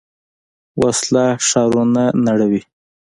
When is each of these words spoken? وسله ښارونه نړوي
وسله 0.81 1.25
ښارونه 1.47 2.03
نړوي 2.27 2.61